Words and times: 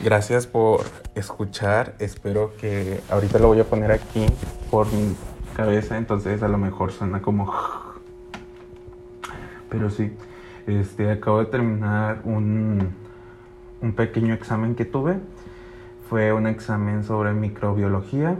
Gracias 0.00 0.46
por 0.46 0.82
escuchar. 1.14 1.94
Espero 1.98 2.56
que 2.56 3.00
ahorita 3.10 3.38
lo 3.38 3.48
voy 3.48 3.60
a 3.60 3.64
poner 3.64 3.92
aquí 3.92 4.26
por 4.70 4.92
mi 4.92 5.14
cabeza, 5.54 5.96
entonces 5.96 6.42
a 6.42 6.48
lo 6.48 6.58
mejor 6.58 6.92
suena 6.92 7.22
como. 7.22 7.52
Pero 9.68 9.90
sí, 9.90 10.12
este, 10.66 11.10
acabo 11.10 11.38
de 11.38 11.46
terminar 11.46 12.20
un, 12.24 12.90
un 13.80 13.92
pequeño 13.92 14.34
examen 14.34 14.74
que 14.74 14.84
tuve. 14.84 15.18
Fue 16.08 16.32
un 16.32 16.46
examen 16.46 17.04
sobre 17.04 17.32
microbiología. 17.32 18.36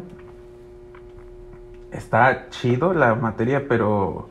Está 1.90 2.48
chido 2.50 2.92
la 2.92 3.14
materia, 3.14 3.66
pero 3.68 4.26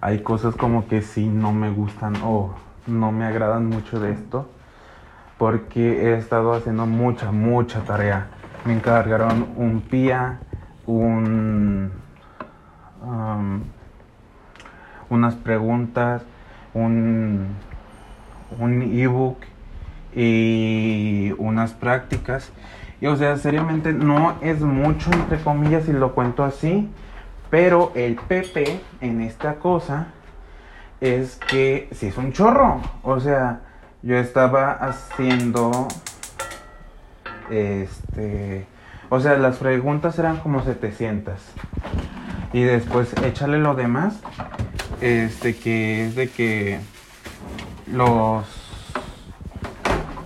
hay 0.00 0.22
cosas 0.22 0.54
como 0.54 0.88
que 0.88 1.02
sí 1.02 1.26
no 1.26 1.52
me 1.52 1.70
gustan 1.70 2.14
o 2.24 2.54
no 2.86 3.12
me 3.12 3.26
agradan 3.26 3.66
mucho 3.66 4.00
de 4.00 4.12
esto. 4.12 4.48
Porque 5.40 6.02
he 6.02 6.18
estado 6.18 6.52
haciendo 6.52 6.84
mucha, 6.84 7.32
mucha 7.32 7.80
tarea. 7.80 8.26
Me 8.66 8.74
encargaron 8.74 9.46
un 9.56 9.80
PIA, 9.80 10.38
un, 10.84 11.92
um, 13.02 13.62
unas 15.08 15.34
preguntas, 15.36 16.20
un, 16.74 17.56
un 18.58 18.82
ebook 18.82 19.38
y 20.14 21.32
unas 21.38 21.72
prácticas. 21.72 22.52
Y 23.00 23.06
o 23.06 23.16
sea, 23.16 23.38
seriamente 23.38 23.94
no 23.94 24.34
es 24.42 24.60
mucho, 24.60 25.10
entre 25.10 25.38
comillas, 25.40 25.84
si 25.86 25.94
lo 25.94 26.12
cuento 26.12 26.44
así. 26.44 26.90
Pero 27.48 27.92
el 27.94 28.16
PP 28.16 28.78
en 29.00 29.22
esta 29.22 29.54
cosa 29.54 30.08
es 31.00 31.36
que 31.36 31.88
si 31.92 32.08
es 32.08 32.18
un 32.18 32.32
chorro. 32.32 32.82
O 33.02 33.18
sea, 33.20 33.62
yo 34.02 34.16
estaba 34.16 34.72
haciendo. 34.72 35.88
Este. 37.50 38.66
O 39.08 39.18
sea, 39.20 39.36
las 39.36 39.56
preguntas 39.56 40.18
eran 40.18 40.38
como 40.38 40.62
700. 40.62 41.34
Y 42.52 42.62
después 42.62 43.12
échale 43.24 43.58
lo 43.58 43.74
demás. 43.74 44.20
Este 45.00 45.56
que 45.56 46.06
es 46.06 46.14
de 46.14 46.28
que 46.28 46.78
los 47.86 48.60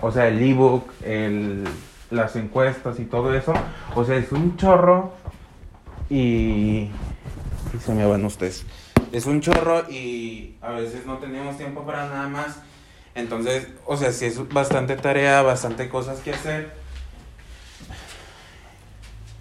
o 0.04 0.12
sea, 0.12 0.28
el 0.28 0.42
ebook, 0.42 0.90
el, 1.02 1.64
las 2.10 2.36
encuestas 2.36 3.00
y 3.00 3.06
todo 3.06 3.34
eso. 3.34 3.54
O 3.94 4.04
sea, 4.04 4.16
es 4.16 4.32
un 4.32 4.58
chorro 4.58 5.14
y, 6.10 6.90
y 7.72 7.78
se 7.80 7.94
me 7.94 8.04
van 8.04 8.22
ustedes. 8.26 8.66
Es 9.12 9.24
un 9.24 9.40
chorro 9.40 9.88
y 9.90 10.56
a 10.60 10.72
veces 10.72 11.06
no 11.06 11.16
tenemos 11.16 11.56
tiempo 11.56 11.86
para 11.86 12.06
nada 12.06 12.28
más. 12.28 12.60
Entonces, 13.14 13.68
o 13.86 13.96
sea, 13.96 14.12
sí 14.12 14.26
es 14.26 14.48
bastante 14.48 14.96
tarea, 14.96 15.42
bastante 15.42 15.88
cosas 15.88 16.20
que 16.20 16.32
hacer. 16.32 16.72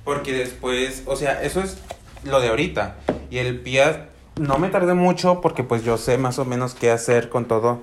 Porque 0.03 0.33
después, 0.33 1.03
o 1.05 1.15
sea, 1.15 1.41
eso 1.43 1.61
es 1.61 1.77
lo 2.23 2.39
de 2.39 2.49
ahorita. 2.49 2.97
Y 3.29 3.39
el 3.39 3.61
PIA 3.61 4.09
no 4.39 4.57
me 4.57 4.69
tardé 4.69 4.93
mucho 4.93 5.41
porque 5.41 5.63
pues 5.63 5.83
yo 5.83 5.97
sé 5.97 6.17
más 6.17 6.39
o 6.39 6.45
menos 6.45 6.75
qué 6.75 6.91
hacer 6.91 7.29
con 7.29 7.45
todo, 7.45 7.79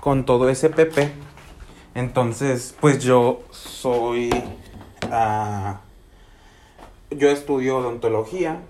con 0.00 0.24
todo 0.24 0.48
ese 0.48 0.70
PP. 0.70 1.12
Entonces, 1.94 2.74
pues 2.80 3.02
yo 3.02 3.42
soy... 3.50 4.30
ah, 5.10 5.80
yo 7.10 7.30
estudio 7.30 7.78
odontología 7.78 8.60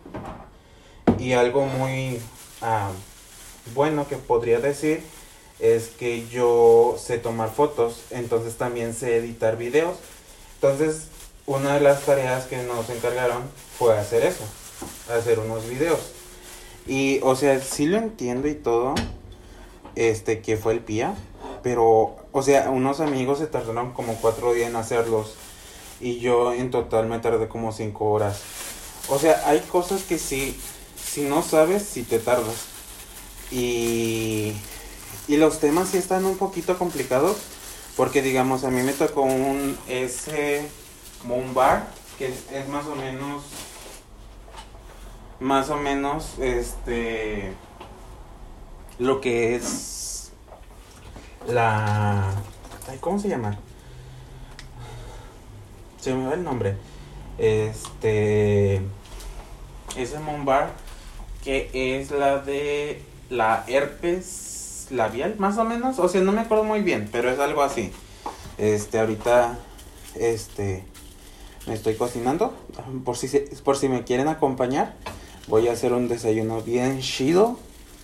y 1.18 1.32
algo 1.32 1.66
muy 1.66 2.20
ah, 2.62 2.90
bueno 3.74 4.06
que 4.06 4.16
podría 4.16 4.60
decir 4.60 5.02
es 5.60 5.88
que 5.88 6.28
yo 6.28 6.96
sé 6.98 7.18
tomar 7.18 7.50
fotos, 7.50 8.02
entonces 8.10 8.56
también 8.56 8.94
sé 8.94 9.16
editar 9.16 9.56
videos. 9.56 9.96
Entonces, 10.54 11.08
una 11.46 11.74
de 11.74 11.80
las 11.80 12.02
tareas 12.02 12.46
que 12.46 12.62
nos 12.62 12.88
encargaron 12.90 13.42
fue 13.78 13.96
hacer 13.98 14.24
eso, 14.24 14.44
hacer 15.12 15.38
unos 15.38 15.68
videos. 15.68 16.00
Y, 16.86 17.20
o 17.22 17.36
sea, 17.36 17.60
sí 17.60 17.86
lo 17.86 17.98
entiendo 17.98 18.48
y 18.48 18.54
todo, 18.54 18.94
este, 19.94 20.40
que 20.40 20.56
fue 20.56 20.74
el 20.74 20.80
PIA, 20.80 21.14
pero, 21.62 22.16
o 22.32 22.42
sea, 22.42 22.70
unos 22.70 23.00
amigos 23.00 23.38
se 23.38 23.46
tardaron 23.46 23.92
como 23.92 24.14
cuatro 24.14 24.54
días 24.54 24.70
en 24.70 24.76
hacerlos 24.76 25.34
y 26.00 26.18
yo 26.20 26.52
en 26.52 26.70
total 26.70 27.06
me 27.06 27.18
tardé 27.18 27.48
como 27.48 27.72
cinco 27.72 28.10
horas. 28.10 28.40
O 29.08 29.18
sea, 29.18 29.42
hay 29.46 29.60
cosas 29.60 30.02
que 30.02 30.18
sí, 30.18 30.58
si 30.96 31.22
no 31.22 31.42
sabes, 31.42 31.82
si 31.82 32.02
te 32.02 32.18
tardas. 32.18 32.66
Y, 33.50 34.52
y 35.28 35.36
los 35.36 35.60
temas 35.60 35.90
sí 35.90 35.98
están 35.98 36.24
un 36.24 36.36
poquito 36.36 36.76
complicados 36.78 37.36
porque, 37.96 38.22
digamos, 38.22 38.64
a 38.64 38.70
mí 38.70 38.82
me 38.82 38.92
tocó 38.92 39.22
un 39.22 39.76
ese, 39.88 40.68
como 41.20 41.52
bar, 41.52 41.88
que 42.16 42.28
es, 42.28 42.68
más 42.68 42.86
o 42.86 42.94
menos, 42.94 43.42
más 45.40 45.68
o 45.68 45.76
menos, 45.76 46.38
este, 46.40 47.52
lo 48.98 49.20
que 49.20 49.56
es 49.56 50.32
la... 51.46 52.32
¿Cómo 53.00 53.18
se 53.18 53.28
llama? 53.28 53.58
Se 56.00 56.14
me 56.14 56.26
va 56.26 56.34
el 56.34 56.44
nombre. 56.44 56.76
Este... 57.36 58.80
Ese 59.96 60.18
Monbar 60.20 60.72
que 61.42 61.70
es 61.72 62.10
la 62.10 62.38
de 62.38 63.02
la 63.30 63.64
herpes 63.66 64.57
labial, 64.90 65.34
más 65.38 65.58
o 65.58 65.64
menos. 65.64 65.98
O 65.98 66.08
sea, 66.08 66.20
no 66.20 66.32
me 66.32 66.40
acuerdo 66.40 66.64
muy 66.64 66.80
bien, 66.80 67.08
pero 67.10 67.30
es 67.30 67.38
algo 67.38 67.62
así. 67.62 67.92
Este, 68.58 68.98
ahorita, 68.98 69.58
este, 70.14 70.84
me 71.66 71.74
estoy 71.74 71.94
cocinando. 71.94 72.54
Por 73.04 73.16
si, 73.16 73.28
se- 73.28 73.48
por 73.64 73.76
si 73.76 73.88
me 73.88 74.04
quieren 74.04 74.28
acompañar, 74.28 74.94
voy 75.46 75.68
a 75.68 75.72
hacer 75.72 75.92
un 75.92 76.08
desayuno 76.08 76.62
bien 76.62 77.00
chido. 77.00 77.58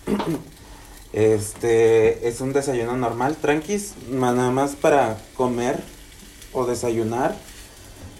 Este 1.13 2.27
es 2.27 2.41
un 2.41 2.51
desayuno 2.51 2.97
normal, 2.97 3.37
tranquis, 3.37 3.93
nada 4.09 4.51
más 4.51 4.75
para 4.75 5.17
comer 5.37 5.81
o 6.51 6.65
desayunar. 6.65 7.35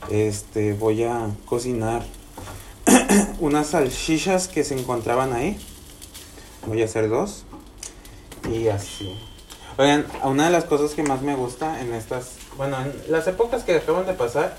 Este 0.10 0.74
voy 0.74 1.04
a 1.04 1.30
cocinar 1.46 2.06
unas 3.40 3.68
salchichas 3.68 4.48
que 4.48 4.64
se 4.64 4.80
encontraban 4.80 5.34
ahí. 5.34 5.58
Voy 6.68 6.82
a 6.82 6.86
hacer 6.86 7.10
dos 7.10 7.45
y 8.52 8.68
así. 8.68 9.16
Oigan, 9.78 10.06
una 10.24 10.46
de 10.46 10.52
las 10.52 10.66
cosas 10.66 10.92
que 10.92 11.04
más 11.04 11.22
me 11.22 11.36
gusta 11.36 11.82
en 11.82 11.94
estas, 11.94 12.34
bueno, 12.56 12.78
en 12.82 12.94
las 13.12 13.28
épocas 13.28 13.64
que 13.64 13.76
acaban 13.76 14.06
de 14.06 14.14
pasar 14.14 14.58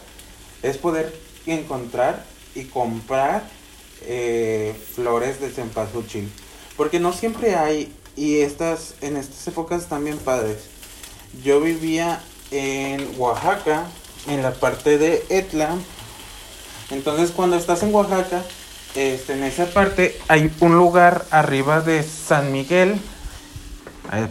es 0.62 0.76
poder 0.76 1.14
encontrar 1.46 2.24
y 2.54 2.64
comprar 2.64 3.44
eh, 4.02 4.74
flores 4.94 5.40
de 5.40 5.50
cempasúchil. 5.50 6.30
Porque 6.76 7.00
no 7.00 7.12
siempre 7.12 7.54
hay, 7.54 7.94
y 8.14 8.40
estas, 8.40 8.94
en 9.00 9.16
estas 9.16 9.46
épocas 9.48 9.82
están 9.82 10.04
bien 10.04 10.18
padres. 10.18 10.58
Yo 11.42 11.60
vivía 11.60 12.20
en 12.50 13.08
Oaxaca, 13.18 13.84
en 14.26 14.42
la 14.42 14.52
parte 14.52 14.98
de 14.98 15.24
Etla. 15.28 15.76
Entonces 16.90 17.30
cuando 17.30 17.56
estás 17.56 17.82
en 17.82 17.94
Oaxaca, 17.94 18.42
este, 18.94 19.34
en 19.34 19.44
esa 19.44 19.66
parte 19.66 20.18
hay 20.28 20.50
un 20.60 20.76
lugar 20.76 21.26
arriba 21.30 21.80
de 21.80 22.02
San 22.02 22.52
Miguel. 22.52 23.00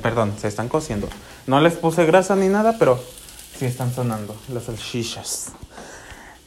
Perdón, 0.01 0.33
se 0.39 0.47
están 0.47 0.69
cociendo. 0.69 1.07
No 1.47 1.59
les 1.61 1.73
puse 1.73 2.05
grasa 2.05 2.35
ni 2.35 2.47
nada, 2.47 2.77
pero 2.79 2.99
sí 3.57 3.65
están 3.65 3.93
sonando 3.93 4.35
las 4.53 4.63
salchichas. 4.63 5.51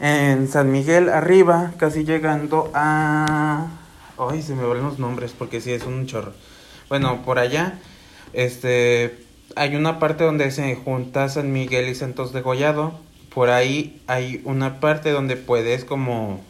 En 0.01 0.49
San 0.49 0.71
Miguel 0.71 1.09
arriba, 1.09 1.73
casi 1.77 2.05
llegando 2.05 2.71
a... 2.75 3.67
Ay, 4.17 4.43
se 4.43 4.55
me 4.55 4.65
van 4.65 4.83
los 4.83 4.99
nombres 4.99 5.33
porque 5.37 5.61
sí 5.61 5.73
es 5.73 5.85
un 5.85 6.07
chorro. 6.07 6.33
Bueno, 6.89 7.23
por 7.25 7.39
allá, 7.39 7.79
este, 8.33 9.25
hay 9.57 9.77
una 9.77 9.99
parte 9.99 10.25
donde 10.25 10.51
se 10.51 10.77
junta 10.77 11.29
San 11.29 11.53
Miguel 11.53 11.89
y 11.89 11.95
Santos 11.95 12.33
de 12.33 12.41
Gollado. 12.41 12.93
Por 13.35 13.51
ahí 13.51 14.01
hay 14.07 14.41
una 14.45 14.81
parte 14.81 15.11
donde 15.11 15.37
puedes 15.37 15.85
como 15.85 16.41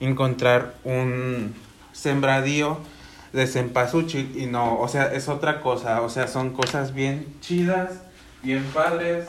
encontrar 0.00 0.74
un 0.84 1.54
sembradío 1.92 2.78
de 3.32 3.46
cempasúchil 3.46 4.34
y 4.36 4.46
no, 4.46 4.80
o 4.80 4.88
sea, 4.88 5.12
es 5.12 5.28
otra 5.28 5.60
cosa, 5.60 6.02
o 6.02 6.08
sea, 6.08 6.28
son 6.28 6.50
cosas 6.50 6.94
bien 6.94 7.26
chidas, 7.40 8.02
bien 8.42 8.64
padres 8.72 9.26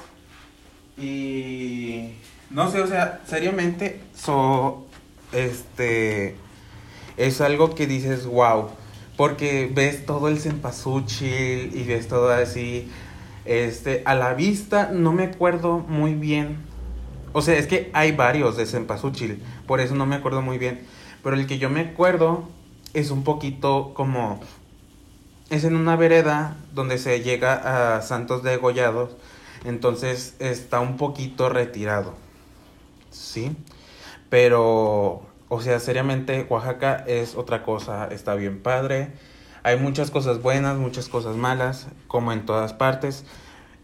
y 0.97 2.13
no 2.49 2.71
sé, 2.71 2.81
o 2.81 2.87
sea, 2.87 3.21
seriamente 3.25 4.01
so 4.15 4.85
este 5.31 6.35
es 7.17 7.41
algo 7.41 7.75
que 7.75 7.87
dices, 7.87 8.25
wow, 8.25 8.69
porque 9.17 9.69
ves 9.73 10.05
todo 10.05 10.29
el 10.29 10.39
cempasúchil 10.39 11.75
y 11.75 11.83
ves 11.83 12.07
todo 12.07 12.31
así 12.31 12.89
este 13.43 14.01
a 14.05 14.15
la 14.15 14.33
vista 14.33 14.91
no 14.93 15.11
me 15.11 15.23
acuerdo 15.23 15.79
muy 15.79 16.13
bien. 16.13 16.57
O 17.31 17.41
sea, 17.41 17.57
es 17.57 17.67
que 17.67 17.91
hay 17.93 18.11
varios 18.11 18.57
de 18.57 18.65
cempasúchil, 18.65 19.43
por 19.67 19.81
eso 19.81 19.93
no 19.93 20.05
me 20.05 20.15
acuerdo 20.15 20.41
muy 20.41 20.57
bien, 20.57 20.81
pero 21.23 21.35
el 21.35 21.45
que 21.45 21.59
yo 21.59 21.69
me 21.69 21.81
acuerdo 21.81 22.47
es 22.93 23.11
un 23.11 23.23
poquito 23.23 23.93
como 23.93 24.39
es 25.49 25.63
en 25.63 25.75
una 25.75 25.95
vereda 25.95 26.57
donde 26.73 26.97
se 26.97 27.21
llega 27.21 27.95
a 27.95 28.01
Santos 28.01 28.43
de 28.43 28.57
Gollados. 28.57 29.15
Entonces 29.65 30.35
está 30.39 30.79
un 30.79 30.97
poquito 30.97 31.49
retirado. 31.49 32.13
¿Sí? 33.11 33.55
Pero, 34.29 35.23
o 35.49 35.61
sea, 35.61 35.79
seriamente 35.79 36.45
Oaxaca 36.49 37.03
es 37.07 37.35
otra 37.35 37.63
cosa, 37.63 38.07
está 38.11 38.35
bien 38.35 38.61
padre. 38.61 39.11
Hay 39.63 39.77
muchas 39.77 40.11
cosas 40.11 40.41
buenas, 40.41 40.77
muchas 40.77 41.09
cosas 41.09 41.35
malas, 41.35 41.87
como 42.07 42.31
en 42.31 42.45
todas 42.45 42.73
partes. 42.73 43.25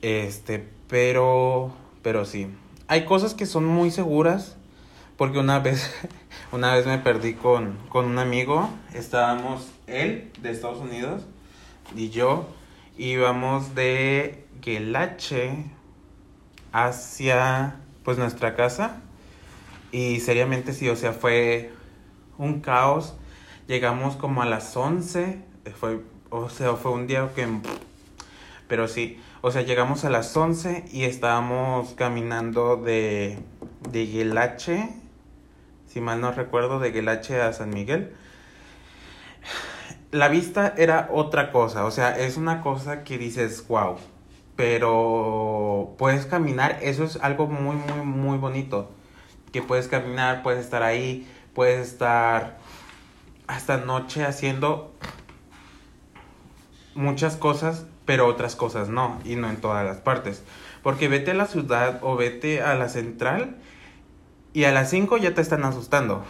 Este, 0.02 0.70
pero, 0.88 1.74
pero 2.04 2.26
sí. 2.26 2.48
Hay 2.88 3.06
cosas 3.06 3.34
que 3.34 3.48
son 3.48 3.66
muy 3.66 3.90
seguras, 3.90 4.56
porque 5.18 5.40
una 5.40 5.60
vez, 5.60 5.94
una 6.52 6.74
vez 6.74 6.86
me 6.86 6.98
perdí 6.98 7.34
con, 7.34 7.78
con 7.90 8.06
un 8.06 8.20
amigo. 8.20 8.70
Estábamos 8.94 9.70
él 9.88 10.32
de 10.42 10.52
Estados 10.52 10.80
Unidos 10.80 11.24
y 11.96 12.10
yo 12.10 12.48
íbamos 12.98 13.76
de 13.76 14.46
Gelache 14.62 15.66
hacia 16.72 17.76
pues 18.04 18.18
nuestra 18.18 18.56
casa 18.56 19.02
y 19.92 20.20
seriamente 20.20 20.74
sí, 20.74 20.90
o 20.90 20.96
sea, 20.96 21.14
fue 21.14 21.72
un 22.38 22.60
caos. 22.62 23.16
Llegamos 23.68 24.16
como 24.16 24.42
a 24.42 24.46
las 24.46 24.76
11, 24.76 25.42
fue, 25.80 26.02
o 26.30 26.50
sea, 26.50 26.74
fue 26.74 26.92
un 26.92 27.08
día 27.08 27.30
que... 27.34 27.48
Pero 28.68 28.88
sí, 28.88 29.20
o 29.42 29.52
sea, 29.52 29.62
llegamos 29.62 30.06
a 30.06 30.10
las 30.10 30.36
11 30.36 30.86
y 30.92 31.04
estábamos 31.04 31.94
caminando 31.94 32.78
de, 32.78 33.40
de 33.90 34.06
Guelache, 34.08 34.90
si 35.96 36.02
mal 36.02 36.20
no 36.20 36.34
recuerdo, 36.34 36.80
de 36.82 36.92
Guelache 36.92 37.42
a 37.42 37.54
San 37.54 37.70
Miguel. 37.70 38.12
La 40.12 40.28
vista 40.28 40.74
era 40.76 41.08
otra 41.10 41.54
cosa, 41.54 41.86
o 41.86 41.92
sea, 41.92 42.20
es 42.20 42.36
una 42.36 42.60
cosa 42.60 43.06
que 43.06 43.18
dices, 43.18 43.66
wow, 43.70 43.96
pero 44.58 45.96
puedes 45.98 46.26
caminar, 46.26 46.80
eso 46.82 47.06
es 47.06 47.16
algo 47.22 47.48
muy, 47.48 47.78
muy, 47.78 48.06
muy 48.06 48.38
bonito 48.38 48.92
que 49.54 49.62
puedes 49.62 49.88
caminar, 49.88 50.44
puedes 50.44 50.66
estar 50.66 50.84
ahí, 50.84 51.32
puedes 51.54 51.88
estar 51.88 52.58
hasta 53.48 53.78
noche 53.78 54.26
haciendo 54.26 54.94
muchas 56.94 57.38
cosas, 57.38 57.86
pero 58.04 58.28
otras 58.28 58.58
cosas 58.58 58.90
no, 58.90 59.18
y 59.24 59.38
no 59.38 59.50
en 59.50 59.62
todas 59.62 59.86
las 59.86 60.00
partes. 60.00 60.44
Porque 60.84 61.08
vete 61.08 61.32
a 61.32 61.36
la 61.36 61.46
ciudad 61.46 62.00
o 62.02 62.18
vete 62.18 62.62
a 62.62 62.76
la 62.76 62.90
central 62.90 63.56
y 64.56 64.64
a 64.64 64.72
las 64.72 64.90
5 64.90 65.18
ya 65.18 65.36
te 65.36 65.42
están 65.42 65.66
asustando. 65.66 66.24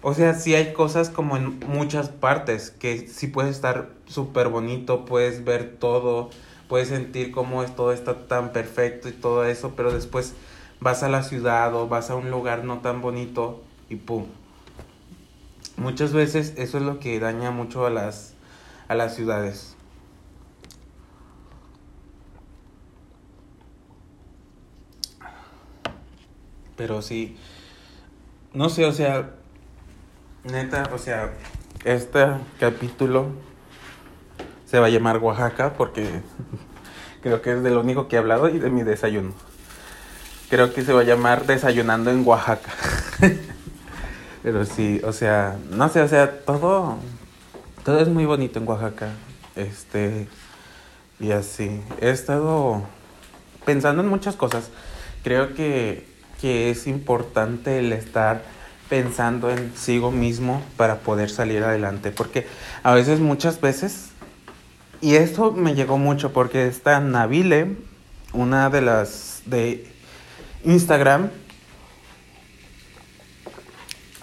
O 0.00 0.14
sea, 0.14 0.32
sí 0.32 0.54
hay 0.54 0.72
cosas 0.72 1.10
como 1.10 1.36
en 1.36 1.60
muchas 1.68 2.08
partes 2.08 2.70
que 2.70 3.06
sí 3.08 3.26
puedes 3.26 3.54
estar 3.54 3.90
súper 4.06 4.48
bonito, 4.48 5.04
puedes 5.04 5.44
ver 5.44 5.76
todo, 5.78 6.30
puedes 6.66 6.88
sentir 6.88 7.32
cómo 7.32 7.62
es, 7.62 7.76
todo 7.76 7.92
está 7.92 8.26
tan 8.26 8.52
perfecto 8.52 9.10
y 9.10 9.12
todo 9.12 9.44
eso, 9.44 9.74
pero 9.76 9.92
después 9.92 10.32
vas 10.80 11.02
a 11.02 11.10
la 11.10 11.22
ciudad 11.22 11.74
o 11.74 11.88
vas 11.88 12.08
a 12.08 12.14
un 12.14 12.30
lugar 12.30 12.64
no 12.64 12.78
tan 12.78 13.02
bonito 13.02 13.62
y 13.90 13.96
pum. 13.96 14.24
Muchas 15.76 16.14
veces 16.14 16.54
eso 16.56 16.78
es 16.78 16.84
lo 16.84 17.00
que 17.00 17.20
daña 17.20 17.50
mucho 17.50 17.84
a 17.84 17.90
las, 17.90 18.32
a 18.88 18.94
las 18.94 19.14
ciudades. 19.14 19.75
Pero 26.76 27.02
sí, 27.02 27.36
no 28.52 28.68
sé, 28.68 28.84
o 28.84 28.92
sea, 28.92 29.30
neta, 30.44 30.90
o 30.92 30.98
sea, 30.98 31.32
este 31.84 32.26
capítulo 32.58 33.28
se 34.66 34.78
va 34.78 34.86
a 34.86 34.90
llamar 34.90 35.18
Oaxaca 35.18 35.74
porque 35.74 36.20
creo 37.22 37.40
que 37.42 37.52
es 37.52 37.62
de 37.62 37.70
lo 37.70 37.80
único 37.80 38.08
que 38.08 38.16
he 38.16 38.18
hablado 38.18 38.48
y 38.48 38.58
de 38.58 38.70
mi 38.70 38.82
desayuno. 38.82 39.32
Creo 40.48 40.72
que 40.72 40.82
se 40.84 40.92
va 40.92 41.00
a 41.00 41.04
llamar 41.04 41.44
Desayunando 41.46 42.10
en 42.10 42.26
Oaxaca. 42.26 42.70
Pero 44.44 44.64
sí, 44.64 45.00
o 45.02 45.12
sea, 45.12 45.56
no 45.70 45.88
sé, 45.88 46.00
o 46.02 46.08
sea, 46.08 46.40
todo, 46.44 46.98
todo 47.84 47.98
es 47.98 48.06
muy 48.06 48.26
bonito 48.26 48.60
en 48.60 48.68
Oaxaca. 48.68 49.08
Este, 49.56 50.28
y 51.18 51.32
así. 51.32 51.82
He 52.00 52.10
estado 52.10 52.84
pensando 53.64 54.02
en 54.02 54.08
muchas 54.08 54.36
cosas. 54.36 54.70
Creo 55.24 55.54
que, 55.54 56.06
que 56.40 56.70
es 56.70 56.86
importante 56.86 57.78
el 57.78 57.92
estar 57.92 58.42
pensando 58.88 59.50
en 59.50 59.72
sigo 59.76 60.12
mismo 60.12 60.62
para 60.76 60.96
poder 61.00 61.30
salir 61.30 61.62
adelante. 61.62 62.10
Porque 62.10 62.46
a 62.82 62.94
veces, 62.94 63.20
muchas 63.20 63.60
veces, 63.60 64.10
y 65.00 65.16
eso 65.16 65.52
me 65.52 65.74
llegó 65.74 65.98
mucho 65.98 66.32
porque 66.32 66.66
esta 66.66 67.00
Nabile, 67.00 67.76
una 68.32 68.70
de 68.70 68.80
las 68.80 69.42
de 69.46 69.86
Instagram. 70.64 71.30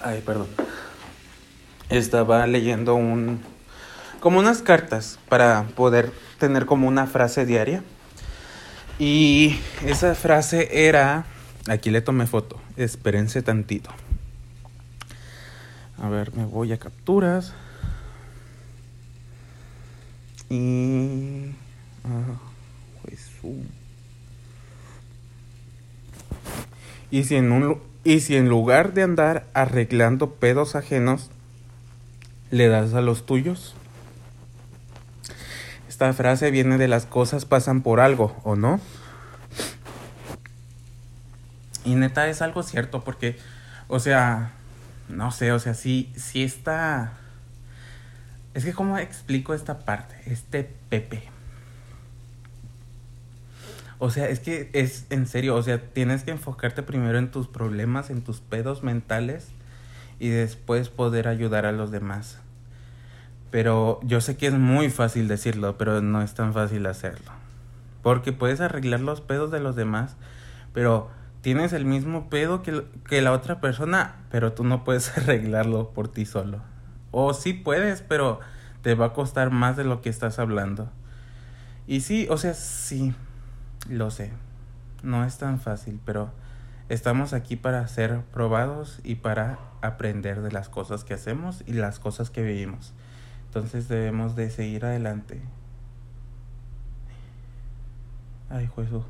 Ay, 0.01 0.21
perdón. 0.25 0.47
Estaba 1.89 2.47
leyendo 2.47 2.95
un 2.95 3.41
como 4.23 4.39
unas 4.39 4.61
cartas 4.61 5.19
para 5.27 5.65
poder 5.75 6.13
tener 6.39 6.65
como 6.65 6.87
una 6.87 7.07
frase 7.07 7.45
diaria. 7.45 7.83
Y 8.97 9.59
esa 9.85 10.15
frase 10.15 10.87
era, 10.87 11.25
aquí 11.67 11.91
le 11.91 12.01
tomé 12.01 12.27
foto, 12.27 12.59
espérense 12.77 13.41
tantito. 13.41 13.89
A 16.01 16.09
ver, 16.09 16.35
me 16.35 16.45
voy 16.45 16.73
a 16.73 16.77
capturas. 16.77 17.53
Y... 20.49 21.51
Ah, 22.03 22.39
Jesús. 23.09 23.65
Y 27.09 27.23
si 27.23 27.35
en, 27.35 27.51
un, 27.51 27.79
y 28.03 28.19
si 28.21 28.35
en 28.35 28.49
lugar 28.49 28.93
de 28.93 29.03
andar 29.03 29.45
arreglando 29.53 30.31
pedos 30.31 30.75
ajenos, 30.75 31.29
le 32.49 32.67
das 32.67 32.93
a 32.93 33.01
los 33.01 33.25
tuyos. 33.25 33.75
Esta 35.87 36.11
frase 36.13 36.51
viene 36.51 36.77
de 36.77 36.87
las 36.87 37.05
cosas 37.05 37.45
pasan 37.45 37.81
por 37.81 37.99
algo, 37.99 38.35
¿o 38.43 38.55
no? 38.55 38.79
Y 41.85 41.95
neta 41.95 42.27
es 42.27 42.41
algo 42.41 42.63
cierto 42.63 43.03
porque, 43.03 43.37
o 43.87 43.99
sea, 43.99 44.51
no 45.09 45.31
sé, 45.31 45.51
o 45.51 45.59
sea, 45.59 45.73
sí, 45.73 46.11
sí 46.15 46.43
está... 46.43 47.13
Es 48.53 48.65
que 48.65 48.73
cómo 48.73 48.97
explico 48.97 49.53
esta 49.53 49.79
parte, 49.79 50.15
este 50.25 50.69
Pepe. 50.89 51.23
O 53.99 54.09
sea, 54.09 54.27
es 54.27 54.39
que 54.39 54.69
es 54.73 55.05
en 55.09 55.27
serio, 55.27 55.55
o 55.55 55.63
sea, 55.63 55.81
tienes 55.81 56.23
que 56.23 56.31
enfocarte 56.31 56.83
primero 56.83 57.17
en 57.17 57.31
tus 57.31 57.47
problemas, 57.47 58.09
en 58.09 58.21
tus 58.21 58.41
pedos 58.41 58.83
mentales 58.83 59.47
y 60.19 60.29
después 60.29 60.89
poder 60.89 61.27
ayudar 61.27 61.65
a 61.65 61.71
los 61.71 61.89
demás. 61.89 62.39
Pero 63.49 63.99
yo 64.03 64.19
sé 64.19 64.35
que 64.35 64.47
es 64.47 64.53
muy 64.53 64.89
fácil 64.89 65.27
decirlo, 65.27 65.77
pero 65.77 66.01
no 66.01 66.21
es 66.21 66.33
tan 66.33 66.53
fácil 66.53 66.85
hacerlo. 66.85 67.31
Porque 68.01 68.33
puedes 68.33 68.61
arreglar 68.61 68.99
los 68.99 69.21
pedos 69.21 69.51
de 69.51 69.59
los 69.59 69.75
demás, 69.75 70.15
pero 70.73 71.09
tienes 71.43 71.73
el 71.73 71.83
mismo 71.83 72.29
pedo 72.29 72.63
que, 72.63 72.85
que 73.07 73.21
la 73.21 73.33
otra 73.33 73.59
persona, 73.59 74.15
pero 74.31 74.53
tú 74.53 74.63
no 74.63 74.85
puedes 74.85 75.15
arreglarlo 75.17 75.89
por 75.89 76.07
ti 76.07 76.25
solo. 76.25 76.61
O 77.11 77.33
sí 77.33 77.53
puedes, 77.53 78.01
pero 78.01 78.39
te 78.81 78.95
va 78.95 79.07
a 79.07 79.13
costar 79.13 79.51
más 79.51 79.75
de 79.75 79.83
lo 79.83 80.01
que 80.01 80.09
estás 80.09 80.39
hablando. 80.39 80.89
Y 81.85 81.99
sí, 81.99 82.27
o 82.29 82.37
sea, 82.37 82.53
sí, 82.53 83.13
lo 83.89 84.09
sé, 84.09 84.31
no 85.03 85.25
es 85.25 85.37
tan 85.37 85.59
fácil, 85.59 85.99
pero 86.05 86.31
estamos 86.87 87.33
aquí 87.33 87.57
para 87.57 87.85
ser 87.89 88.21
probados 88.31 89.01
y 89.03 89.15
para 89.15 89.59
aprender 89.81 90.41
de 90.41 90.51
las 90.51 90.69
cosas 90.69 91.03
que 91.03 91.13
hacemos 91.13 91.61
y 91.67 91.73
las 91.73 91.99
cosas 91.99 92.29
que 92.29 92.41
vivimos. 92.41 92.93
Entonces 93.47 93.89
debemos 93.89 94.37
de 94.37 94.49
seguir 94.49 94.85
adelante. 94.85 95.41
Ay, 98.49 98.69
Jesús. 98.73 99.03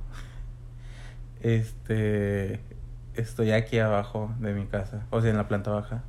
Este, 1.43 2.61
estoy 3.15 3.51
aquí 3.51 3.77
abajo 3.79 4.33
de 4.39 4.53
mi 4.53 4.65
casa, 4.65 5.05
o 5.09 5.21
sea, 5.21 5.29
en 5.29 5.37
la 5.37 5.47
planta 5.47 5.71
baja. 5.71 6.03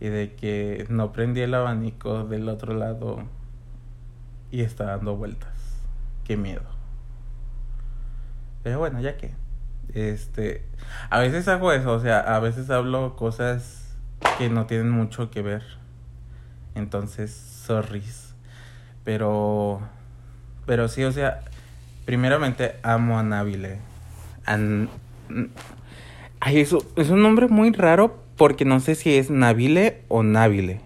Y 0.00 0.08
de 0.08 0.34
que 0.34 0.86
no 0.88 1.12
prendí 1.12 1.40
el 1.40 1.54
abanico 1.54 2.24
del 2.24 2.48
otro 2.48 2.74
lado 2.74 3.24
y 4.50 4.62
está 4.62 4.84
dando 4.84 5.16
vueltas. 5.16 5.50
Qué 6.24 6.36
miedo. 6.36 6.62
Pero 8.62 8.78
bueno, 8.78 9.00
ya 9.00 9.16
que. 9.16 9.32
Este. 9.92 10.64
A 11.10 11.18
veces 11.18 11.48
hago 11.48 11.72
eso, 11.72 11.92
o 11.92 12.00
sea, 12.00 12.20
a 12.20 12.38
veces 12.40 12.70
hablo 12.70 13.16
cosas 13.16 13.96
que 14.38 14.48
no 14.48 14.66
tienen 14.66 14.90
mucho 14.90 15.30
que 15.30 15.42
ver. 15.42 15.62
Entonces, 16.74 17.32
sorris. 17.32 18.34
Pero. 19.04 19.80
Pero 20.66 20.88
sí, 20.88 21.04
o 21.04 21.12
sea, 21.12 21.40
primeramente 22.04 22.76
amo 22.82 23.18
a 23.18 23.22
Nabile. 23.22 23.93
Ay, 24.46 26.60
eso 26.60 26.84
es 26.96 27.10
un 27.10 27.22
nombre 27.22 27.48
muy 27.48 27.72
raro 27.72 28.18
porque 28.36 28.64
no 28.64 28.80
sé 28.80 28.94
si 28.94 29.14
es 29.14 29.30
Nabile 29.30 30.02
o 30.08 30.22
Nabile. 30.22 30.80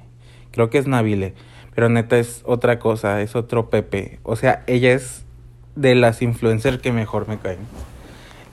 Creo 0.53 0.71
que 0.71 0.79
es 0.79 0.87
Nabile. 0.87 1.35
Pero 1.75 1.89
neta 1.89 2.19
es 2.19 2.43
otra 2.45 2.79
cosa, 2.79 3.23
es 3.23 3.37
otro 3.37 3.71
Pepe. 3.71 4.19
O 4.25 4.37
sea, 4.37 4.65
ella 4.67 4.93
es 4.93 5.25
de 5.77 5.95
las 5.95 6.23
influencers 6.23 6.79
que 6.79 6.93
mejor 6.93 7.29
me 7.29 7.39
caen. 7.39 7.61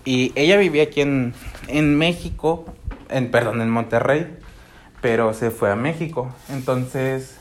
Y 0.05 0.31
ella 0.35 0.57
vivía 0.57 0.83
aquí 0.83 1.01
en, 1.01 1.33
en 1.67 1.97
México, 1.97 2.65
en, 3.09 3.31
perdón, 3.31 3.62
en 3.62 3.71
Monterrey, 3.71 4.38
pero 5.01 5.33
se 5.33 5.50
fue 5.50 5.71
a 5.71 5.75
México. 5.75 6.33
Entonces, 6.50 7.38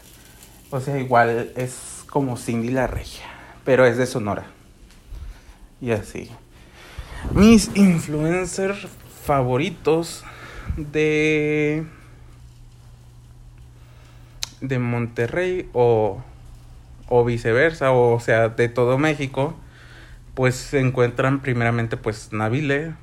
o 0.70 0.80
sea, 0.80 0.98
igual 0.98 1.52
es 1.56 2.04
como 2.08 2.38
Cindy 2.38 2.70
la 2.70 2.86
Regia, 2.86 3.26
pero 3.64 3.84
es 3.84 3.98
de 3.98 4.06
Sonora. 4.06 4.46
Y 5.80 5.90
así. 5.90 6.30
Mis 7.32 7.70
influencers 7.74 8.86
favoritos 9.24 10.24
de 10.76 11.84
de 14.60 14.78
Monterrey 14.78 15.68
o 15.72 16.22
o 17.08 17.24
viceversa, 17.24 17.92
o, 17.92 18.18
sea, 18.20 18.48
de 18.48 18.68
todo 18.68 18.98
México, 18.98 19.54
pues 20.34 20.54
se 20.54 20.80
encuentran 20.80 21.40
primeramente 21.40 21.96
pues 21.96 22.32
Navile, 22.32 22.94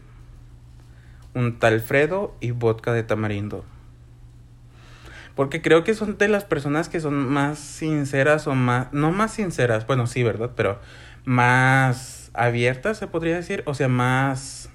un 1.33 1.59
talfredo 1.59 2.35
y 2.39 2.51
vodka 2.51 2.93
de 2.93 3.03
tamarindo. 3.03 3.63
Porque 5.35 5.61
creo 5.61 5.83
que 5.83 5.93
son 5.93 6.17
de 6.17 6.27
las 6.27 6.43
personas 6.43 6.89
que 6.89 6.99
son 6.99 7.13
más 7.13 7.57
sinceras 7.57 8.47
o 8.47 8.55
más, 8.55 8.91
no 8.91 9.11
más 9.11 9.33
sinceras, 9.33 9.87
bueno, 9.87 10.07
sí, 10.07 10.23
¿verdad? 10.23 10.51
Pero 10.55 10.79
más 11.23 12.20
abiertas, 12.33 12.97
se 12.97 13.07
podría 13.07 13.35
decir, 13.35 13.63
o 13.65 13.73
sea, 13.73 13.87
más 13.87 14.69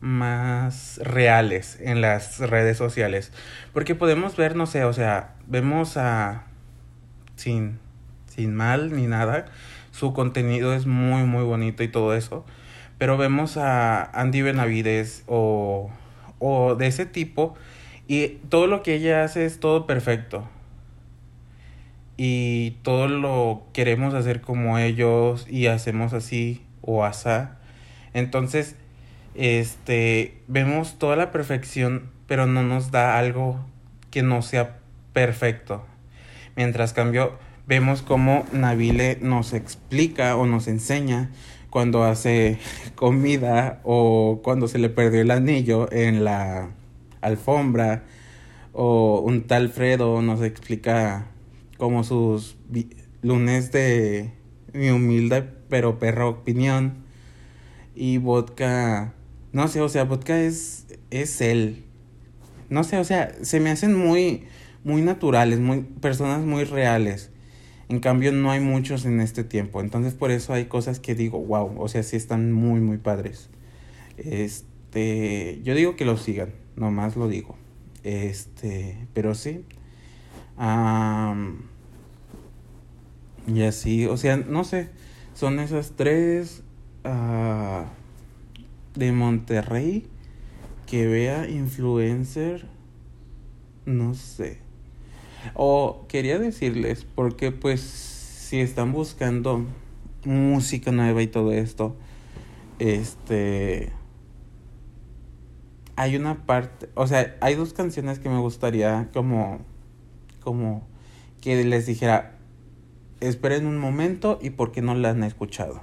más 0.00 0.98
reales 1.02 1.78
en 1.80 2.00
las 2.00 2.38
redes 2.40 2.76
sociales. 2.76 3.32
Porque 3.72 3.94
podemos 3.94 4.36
ver, 4.36 4.56
no 4.56 4.66
sé, 4.66 4.84
o 4.84 4.92
sea, 4.92 5.34
vemos 5.46 5.96
a 5.96 6.44
sin, 7.36 7.78
sin 8.26 8.54
mal 8.54 8.94
ni 8.94 9.06
nada. 9.06 9.46
Su 9.92 10.12
contenido 10.12 10.72
es 10.74 10.86
muy, 10.86 11.24
muy 11.24 11.44
bonito 11.44 11.82
y 11.82 11.88
todo 11.88 12.14
eso. 12.14 12.44
Pero 12.98 13.16
vemos 13.16 13.56
a 13.56 14.04
Andy 14.18 14.42
Benavides 14.42 15.24
o, 15.26 15.90
o 16.38 16.74
de 16.74 16.86
ese 16.86 17.06
tipo 17.06 17.54
y 18.08 18.40
todo 18.48 18.66
lo 18.66 18.82
que 18.82 18.94
ella 18.94 19.24
hace 19.24 19.46
es 19.46 19.60
todo 19.60 19.86
perfecto. 19.86 20.48
Y 22.22 22.72
todo 22.82 23.08
lo 23.08 23.62
queremos 23.72 24.12
hacer 24.12 24.42
como 24.42 24.76
ellos 24.76 25.46
y 25.48 25.68
hacemos 25.68 26.12
así 26.12 26.62
o 26.82 27.02
asá. 27.02 27.56
Entonces, 28.12 28.76
este, 29.34 30.42
vemos 30.46 30.98
toda 30.98 31.16
la 31.16 31.30
perfección, 31.30 32.10
pero 32.26 32.44
no 32.44 32.62
nos 32.62 32.90
da 32.90 33.18
algo 33.18 33.64
que 34.10 34.22
no 34.22 34.42
sea 34.42 34.80
perfecto. 35.14 35.82
Mientras 36.56 36.92
cambio, 36.92 37.38
vemos 37.66 38.02
cómo 38.02 38.44
Nabile 38.52 39.16
nos 39.22 39.54
explica 39.54 40.36
o 40.36 40.44
nos 40.44 40.68
enseña 40.68 41.30
cuando 41.70 42.04
hace 42.04 42.58
comida 42.96 43.80
o 43.82 44.40
cuando 44.44 44.68
se 44.68 44.78
le 44.78 44.90
perdió 44.90 45.22
el 45.22 45.30
anillo 45.30 45.90
en 45.90 46.22
la 46.24 46.68
alfombra 47.22 48.02
o 48.74 49.20
un 49.20 49.44
tal 49.44 49.70
Fredo 49.70 50.20
nos 50.20 50.42
explica 50.42 51.24
como 51.80 52.04
sus 52.04 52.56
lunes 53.22 53.72
de 53.72 54.32
mi 54.72 54.90
humilde 54.90 55.42
pero 55.68 55.98
perra 55.98 56.28
opinión 56.28 57.02
y 57.96 58.18
vodka 58.18 59.14
no 59.52 59.66
sé 59.66 59.80
o 59.80 59.88
sea 59.88 60.04
vodka 60.04 60.40
es 60.40 60.86
es 61.10 61.40
él 61.40 61.82
no 62.68 62.84
sé 62.84 62.98
o 62.98 63.04
sea 63.04 63.34
se 63.42 63.58
me 63.58 63.70
hacen 63.70 63.96
muy 63.96 64.44
muy 64.84 65.02
naturales, 65.02 65.60
muy, 65.60 65.82
personas 65.82 66.44
muy 66.44 66.64
reales. 66.64 67.30
En 67.88 68.00
cambio, 68.00 68.32
no 68.32 68.50
hay 68.50 68.60
muchos 68.60 69.04
en 69.04 69.20
este 69.20 69.44
tiempo. 69.44 69.80
Entonces, 69.80 70.14
por 70.14 70.30
eso 70.30 70.52
hay 70.52 70.66
cosas 70.66 71.00
que 71.00 71.14
digo, 71.14 71.40
wow, 71.40 71.74
o 71.80 71.88
sea, 71.88 72.02
sí 72.02 72.16
están 72.16 72.52
muy, 72.52 72.80
muy 72.80 72.98
padres. 72.98 73.50
Este, 74.16 75.60
yo 75.64 75.74
digo 75.74 75.96
que 75.96 76.04
lo 76.04 76.16
sigan, 76.16 76.52
nomás 76.76 77.16
lo 77.16 77.28
digo. 77.28 77.56
Este, 78.04 78.96
pero 79.12 79.34
sí. 79.34 79.64
Y 83.46 83.62
así, 83.62 84.06
o 84.06 84.16
sea, 84.16 84.36
no 84.36 84.64
sé, 84.64 84.90
son 85.34 85.58
esas 85.58 85.92
tres 85.96 86.62
uh, 87.04 87.84
de 88.94 89.12
Monterrey 89.12 90.06
que 90.86 91.06
vea 91.06 91.48
influencer, 91.48 92.66
no 93.86 94.14
sé. 94.14 94.58
O 95.54 96.04
quería 96.08 96.38
decirles, 96.38 97.06
porque 97.14 97.52
pues 97.52 97.80
si 97.80 98.60
están 98.60 98.92
buscando 98.92 99.64
música 100.24 100.92
nueva 100.92 101.22
y 101.22 101.26
todo 101.26 101.52
esto, 101.52 101.96
este... 102.78 103.92
Hay 105.96 106.16
una 106.16 106.46
parte, 106.46 106.88
o 106.94 107.06
sea, 107.06 107.36
hay 107.40 107.54
dos 107.54 107.74
canciones 107.74 108.18
que 108.18 108.30
me 108.30 108.38
gustaría 108.38 109.10
como, 109.12 109.60
como 110.40 110.86
que 111.40 111.64
les 111.64 111.86
dijera, 111.86 112.38
esperen 113.20 113.66
un 113.66 113.78
momento 113.78 114.38
y 114.40 114.50
por 114.50 114.72
qué 114.72 114.82
no 114.82 114.94
la 114.94 115.10
han 115.10 115.24
escuchado. 115.24 115.80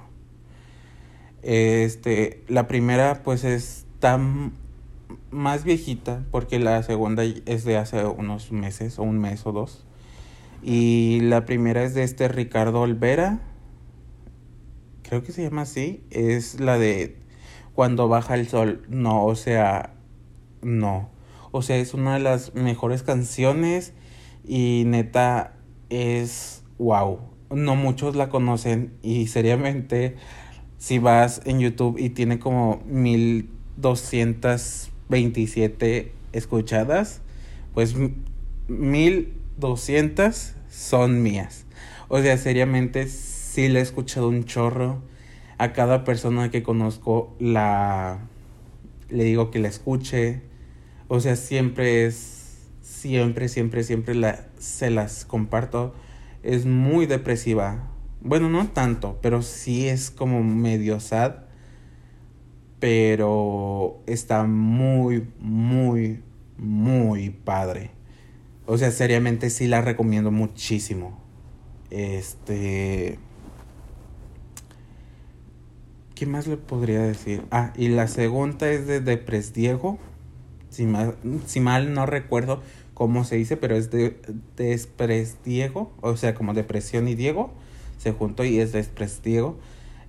Este, 1.42 2.44
la 2.48 2.68
primera 2.68 3.22
pues 3.22 3.44
es 3.44 3.86
tan 4.00 4.52
más 5.30 5.64
viejita, 5.64 6.24
porque 6.30 6.58
la 6.58 6.82
segunda 6.82 7.24
es 7.24 7.64
de 7.64 7.76
hace 7.76 8.04
unos 8.04 8.52
meses, 8.52 8.98
o 8.98 9.02
un 9.02 9.18
mes 9.18 9.46
o 9.46 9.52
dos. 9.52 9.84
Y 10.62 11.20
la 11.22 11.44
primera 11.44 11.84
es 11.84 11.94
de 11.94 12.02
este 12.02 12.28
Ricardo 12.28 12.80
Olvera, 12.80 13.40
creo 15.08 15.22
que 15.22 15.32
se 15.32 15.42
llama 15.42 15.62
así, 15.62 16.02
es 16.10 16.60
la 16.60 16.78
de 16.78 17.16
Cuando 17.74 18.08
baja 18.08 18.34
el 18.34 18.48
sol. 18.48 18.82
No, 18.88 19.24
o 19.24 19.36
sea, 19.36 19.94
no. 20.62 21.10
O 21.52 21.62
sea, 21.62 21.76
es 21.76 21.94
una 21.94 22.14
de 22.14 22.20
las 22.20 22.54
mejores 22.54 23.02
canciones 23.02 23.92
y 24.48 24.82
neta 24.86 25.54
es 25.90 26.64
wow. 26.78 27.20
No 27.50 27.76
muchos 27.76 28.16
la 28.16 28.28
conocen 28.28 28.94
y 29.02 29.28
seriamente 29.28 30.16
si 30.78 30.98
vas 30.98 31.42
en 31.44 31.60
YouTube 31.60 31.98
y 31.98 32.10
tiene 32.10 32.38
como 32.38 32.82
mil 32.86 33.50
doscientas 33.76 34.90
27 35.08 36.12
escuchadas, 36.32 37.20
pues 37.74 37.94
1200 38.68 40.54
son 40.70 41.22
mías. 41.22 41.64
O 42.08 42.20
sea, 42.20 42.36
seriamente 42.38 43.06
sí 43.08 43.68
le 43.68 43.80
he 43.80 43.82
escuchado 43.82 44.28
un 44.28 44.44
chorro. 44.44 45.02
A 45.60 45.72
cada 45.72 46.04
persona 46.04 46.52
que 46.52 46.62
conozco 46.62 47.34
la 47.40 48.20
le 49.10 49.24
digo 49.24 49.50
que 49.50 49.58
la 49.58 49.68
escuche. 49.68 50.42
O 51.08 51.18
sea, 51.20 51.34
siempre 51.36 52.06
es 52.06 52.37
siempre 52.88 53.48
siempre 53.48 53.84
siempre 53.84 54.14
la 54.14 54.46
se 54.58 54.90
las 54.90 55.24
comparto. 55.24 55.94
Es 56.42 56.66
muy 56.66 57.06
depresiva. 57.06 57.88
Bueno, 58.20 58.48
no 58.48 58.68
tanto, 58.68 59.18
pero 59.22 59.42
sí 59.42 59.88
es 59.88 60.10
como 60.10 60.42
medio 60.42 61.00
sad 61.00 61.48
pero 62.78 64.00
está 64.06 64.44
muy, 64.44 65.26
muy, 65.38 66.22
muy 66.56 67.30
padre. 67.30 67.90
O 68.66 68.78
sea, 68.78 68.90
seriamente 68.90 69.50
sí 69.50 69.66
la 69.66 69.80
recomiendo 69.80 70.30
muchísimo. 70.30 71.18
Este... 71.90 73.18
¿Qué 76.14 76.26
más 76.26 76.46
le 76.46 76.56
podría 76.56 77.00
decir? 77.00 77.42
Ah, 77.50 77.72
y 77.76 77.88
la 77.88 78.08
segunda 78.08 78.70
es 78.70 78.86
de 78.86 79.00
Depres 79.00 79.52
Diego. 79.52 79.98
Si 80.68 80.84
mal, 80.84 81.16
si 81.46 81.60
mal 81.60 81.94
no 81.94 82.06
recuerdo 82.06 82.60
cómo 82.98 83.22
se 83.22 83.36
dice, 83.36 83.56
pero 83.56 83.76
es 83.76 83.92
de 83.92 84.20
Despres 84.56 85.36
Diego. 85.44 85.92
O 86.00 86.16
sea, 86.16 86.34
como 86.34 86.52
depresión 86.52 87.06
y 87.06 87.14
Diego. 87.14 87.54
Se 87.96 88.10
juntó 88.10 88.44
y 88.44 88.58
es 88.58 88.72
Despres 88.72 89.22
Diego. 89.22 89.56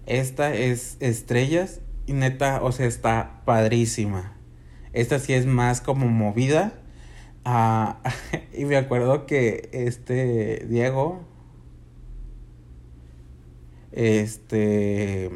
Esta 0.08 0.56
es 0.56 0.98
Estrellas 1.00 1.82
y 2.08 2.14
neta, 2.14 2.64
o 2.64 2.72
sea, 2.72 2.88
está 2.88 3.44
padrísima. 3.46 4.36
Esta 4.92 5.20
sí 5.20 5.34
es 5.34 5.46
más 5.46 5.82
como 5.82 6.08
movida. 6.08 6.74
Ah, 7.46 8.02
y 8.58 8.66
me 8.66 8.76
acuerdo 8.76 9.28
que 9.28 9.70
este 9.72 10.66
Diego, 10.68 11.22
este, 13.92 15.30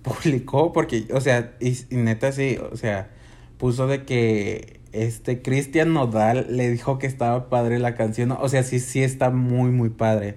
publicó, 0.00 0.72
porque, 0.72 1.06
o 1.12 1.20
sea, 1.20 1.54
y, 1.60 1.76
neta 1.90 2.32
sí, 2.32 2.56
o 2.72 2.78
sea, 2.78 3.10
puso 3.58 3.86
de 3.86 4.06
que 4.06 4.75
este 5.04 5.42
Cristian 5.42 5.92
Nodal 5.92 6.46
le 6.50 6.70
dijo 6.70 6.98
que 6.98 7.06
estaba 7.06 7.48
padre 7.48 7.78
la 7.78 7.94
canción. 7.94 8.32
O 8.32 8.48
sea, 8.48 8.62
sí, 8.62 8.80
sí 8.80 9.02
está 9.02 9.30
muy, 9.30 9.70
muy 9.70 9.90
padre. 9.90 10.36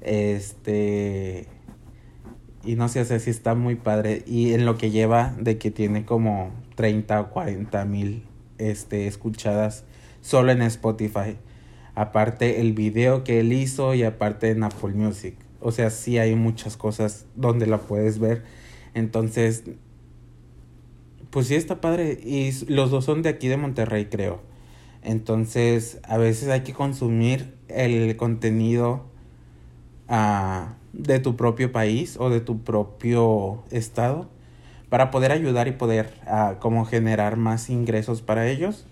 Este 0.00 1.46
y 2.64 2.76
no 2.76 2.88
sé, 2.88 3.00
o 3.00 3.04
si 3.04 3.30
está 3.30 3.54
muy 3.54 3.74
padre. 3.74 4.22
Y 4.26 4.52
en 4.52 4.64
lo 4.64 4.78
que 4.78 4.90
lleva 4.90 5.34
de 5.38 5.58
que 5.58 5.70
tiene 5.70 6.04
como 6.04 6.52
30 6.76 7.20
o 7.20 7.30
40 7.30 7.84
mil 7.84 8.24
este, 8.58 9.06
escuchadas 9.06 9.84
solo 10.20 10.52
en 10.52 10.62
Spotify. 10.62 11.36
Aparte 11.94 12.60
el 12.60 12.72
video 12.72 13.24
que 13.24 13.40
él 13.40 13.52
hizo 13.52 13.94
y 13.94 14.04
aparte 14.04 14.50
en 14.50 14.62
Apple 14.62 14.94
Music. 14.94 15.34
O 15.60 15.72
sea, 15.72 15.90
sí 15.90 16.18
hay 16.18 16.34
muchas 16.34 16.76
cosas 16.76 17.26
donde 17.34 17.66
la 17.66 17.78
puedes 17.78 18.18
ver. 18.18 18.44
Entonces, 18.94 19.64
pues 21.32 21.46
sí 21.48 21.56
está 21.56 21.80
padre. 21.80 22.20
Y 22.22 22.52
los 22.68 22.90
dos 22.90 23.06
son 23.06 23.22
de 23.22 23.30
aquí 23.30 23.48
de 23.48 23.56
Monterrey, 23.56 24.06
creo. 24.06 24.40
Entonces, 25.02 25.98
a 26.04 26.18
veces 26.18 26.48
hay 26.50 26.60
que 26.60 26.74
consumir 26.74 27.54
el 27.68 28.16
contenido 28.16 29.06
ah, 30.08 30.74
de 30.92 31.18
tu 31.18 31.34
propio 31.34 31.72
país 31.72 32.16
o 32.20 32.28
de 32.30 32.40
tu 32.40 32.62
propio 32.62 33.64
estado 33.70 34.28
para 34.90 35.10
poder 35.10 35.32
ayudar 35.32 35.68
y 35.68 35.72
poder 35.72 36.12
uh, 36.26 36.58
como 36.60 36.84
generar 36.84 37.38
más 37.38 37.70
ingresos 37.70 38.20
para 38.20 38.46
ellos. 38.48 38.86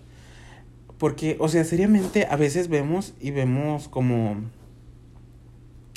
Porque, 0.97 1.37
o 1.41 1.49
sea, 1.49 1.63
seriamente 1.65 2.27
a 2.31 2.37
veces 2.37 2.69
vemos 2.69 3.13
y 3.21 3.33
vemos 3.33 3.89
como 3.89 4.37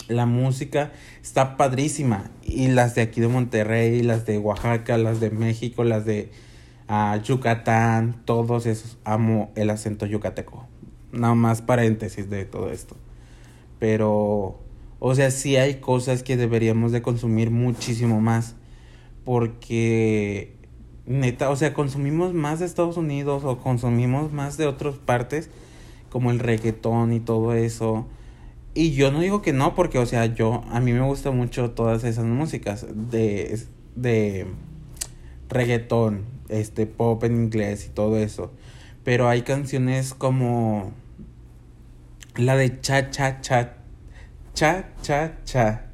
la 0.07 0.25
música 0.25 0.91
está 1.21 1.57
padrísima. 1.57 2.31
Y 2.43 2.67
las 2.67 2.95
de 2.95 3.01
aquí 3.01 3.21
de 3.21 3.27
Monterrey, 3.27 4.01
las 4.01 4.25
de 4.25 4.37
Oaxaca, 4.37 4.97
las 4.97 5.19
de 5.19 5.31
México, 5.31 5.83
las 5.83 6.05
de 6.05 6.31
uh, 6.89 7.21
Yucatán, 7.21 8.21
todos 8.25 8.65
esos. 8.65 8.97
Amo 9.03 9.51
el 9.55 9.69
acento 9.69 10.05
yucateco. 10.05 10.67
Nada 11.11 11.35
más 11.35 11.61
paréntesis 11.61 12.29
de 12.29 12.45
todo 12.45 12.71
esto. 12.71 12.95
Pero, 13.79 14.59
o 14.99 15.15
sea, 15.15 15.31
sí 15.31 15.57
hay 15.57 15.75
cosas 15.75 16.23
que 16.23 16.37
deberíamos 16.37 16.91
de 16.91 17.01
consumir 17.01 17.51
muchísimo 17.51 18.21
más. 18.21 18.55
Porque, 19.23 20.55
neta, 21.05 21.49
o 21.49 21.55
sea, 21.55 21.73
consumimos 21.73 22.33
más 22.33 22.59
de 22.59 22.65
Estados 22.65 22.97
Unidos 22.97 23.43
o 23.45 23.59
consumimos 23.59 24.33
más 24.33 24.57
de 24.57 24.67
otras 24.67 24.95
partes, 24.95 25.49
como 26.09 26.31
el 26.31 26.39
reggaetón 26.39 27.13
y 27.13 27.19
todo 27.19 27.53
eso 27.53 28.05
y 28.75 28.93
yo 28.93 29.11
no 29.11 29.19
digo 29.19 29.41
que 29.41 29.53
no, 29.53 29.75
porque, 29.75 29.99
o 29.99 30.05
sea, 30.05 30.25
yo, 30.25 30.63
a 30.71 30.79
mí 30.79 30.93
me 30.93 31.01
gusta 31.01 31.29
mucho 31.31 31.71
todas 31.71 32.03
esas 32.03 32.25
músicas 32.25 32.87
de, 33.11 33.59
de 33.95 34.47
reggaetón, 35.49 36.25
este, 36.49 36.87
pop 36.87 37.23
en 37.23 37.35
inglés 37.35 37.85
y 37.85 37.89
todo 37.89 38.17
eso. 38.17 38.51
Pero 39.03 39.29
hay 39.29 39.43
canciones 39.43 40.15
como 40.15 40.91
la 42.35 42.55
de 42.55 42.79
Cha 42.81 43.11
Cha 43.11 43.41
Cha, 43.41 43.75
Cha 44.55 44.89
Cha 45.03 45.37
Cha, 45.43 45.85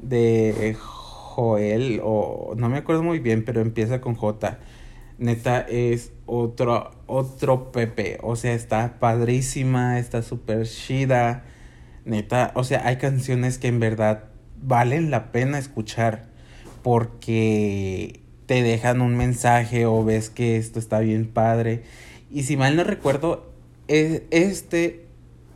de 0.00 0.76
Joel, 0.78 2.00
o 2.04 2.54
no 2.56 2.68
me 2.68 2.78
acuerdo 2.78 3.02
muy 3.02 3.18
bien, 3.18 3.44
pero 3.44 3.60
empieza 3.60 4.00
con 4.00 4.14
J. 4.14 4.58
Neta 5.18 5.60
es 5.62 6.12
otro, 6.26 6.92
otro 7.06 7.72
Pepe, 7.72 8.18
o 8.22 8.36
sea, 8.36 8.54
está 8.54 9.00
padrísima, 9.00 9.98
está 9.98 10.22
súper 10.22 10.66
chida 10.66 11.44
Neta, 12.04 12.52
o 12.54 12.64
sea, 12.64 12.86
hay 12.86 12.96
canciones 12.96 13.58
que 13.58 13.68
en 13.68 13.80
verdad 13.80 14.24
valen 14.62 15.10
la 15.10 15.32
pena 15.32 15.58
escuchar 15.58 16.26
porque 16.82 18.20
te 18.46 18.62
dejan 18.62 19.00
un 19.00 19.16
mensaje 19.16 19.86
o 19.86 20.04
ves 20.04 20.30
que 20.30 20.56
esto 20.56 20.78
está 20.78 21.00
bien 21.00 21.26
padre. 21.26 21.82
Y 22.30 22.44
si 22.44 22.56
mal 22.56 22.76
no 22.76 22.84
recuerdo, 22.84 23.50
e, 23.88 24.26
este 24.30 25.06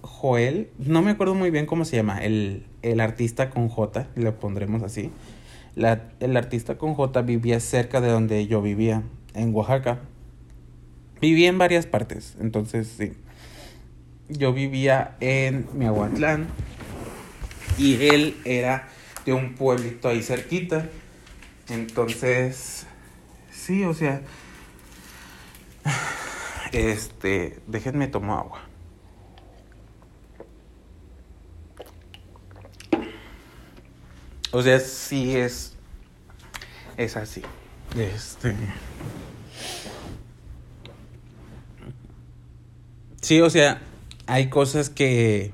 Joel, 0.03 0.71
no 0.79 1.03
me 1.03 1.13
acuerdo 1.13 1.35
muy 1.35 1.51
bien 1.51 1.67
cómo 1.67 1.85
se 1.85 1.97
llama, 1.97 2.19
el, 2.19 2.67
el 2.83 3.01
artista 3.01 3.51
con 3.51 3.69
J, 3.69 4.09
le 4.17 4.33
pondremos 4.33 4.83
así. 4.83 5.11
La, 5.75 6.11
el 6.21 6.37
artista 6.37 6.77
con 6.79 6.95
J 6.95 7.23
vivía 7.23 7.59
cerca 7.59 8.01
de 8.01 8.09
donde 8.09 8.47
yo 8.47 8.61
vivía, 8.61 9.03
en 9.35 9.55
Oaxaca. 9.55 10.01
Vivía 11.21 11.49
en 11.49 11.59
varias 11.59 11.87
partes, 11.87 12.37
entonces 12.39 12.87
sí 12.89 13.13
yo 14.29 14.53
vivía 14.53 15.17
en 15.21 15.69
Miahuatlán 15.75 16.49
y 17.79 18.07
él 18.07 18.41
era 18.45 18.89
de 19.25 19.33
un 19.33 19.55
pueblito 19.55 20.09
ahí 20.09 20.23
cerquita. 20.23 20.89
Entonces, 21.69 22.87
sí, 23.51 23.85
o 23.85 23.95
sea, 23.95 24.23
este, 26.73 27.59
déjenme 27.67 28.09
tomar 28.09 28.41
agua. 28.41 28.61
O 34.53 34.63
sea, 34.63 34.79
sí 34.79 35.37
es, 35.37 35.75
es 36.97 37.17
así. 37.17 37.43
Este. 37.97 38.55
Sí, 43.21 43.41
o 43.41 43.51
sea, 43.51 43.81
hay 44.27 44.49
cosas 44.49 44.91
que, 44.91 45.53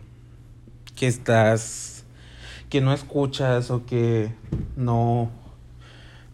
que 0.96 1.06
estás, 1.06 2.04
que 2.68 2.80
no 2.80 2.92
escuchas 2.92 3.70
o 3.70 3.85
que 3.85 4.33
no, 4.76 5.30